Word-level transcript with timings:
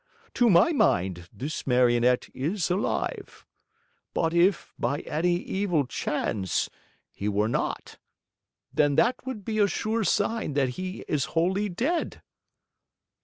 To 0.33 0.49
my 0.49 0.71
mind 0.73 1.29
this 1.31 1.67
Marionette 1.67 2.27
is 2.33 2.71
alive; 2.71 3.45
but 4.15 4.33
if, 4.33 4.73
by 4.79 5.01
any 5.01 5.35
evil 5.35 5.85
chance, 5.85 6.71
he 7.13 7.29
were 7.29 7.47
not, 7.47 7.99
then 8.73 8.95
that 8.95 9.23
would 9.27 9.45
be 9.45 9.59
a 9.59 9.67
sure 9.67 10.03
sign 10.03 10.53
that 10.53 10.69
he 10.69 11.05
is 11.07 11.25
wholly 11.37 11.69
dead!" 11.69 12.23